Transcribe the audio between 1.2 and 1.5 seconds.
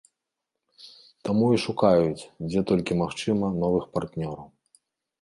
Таму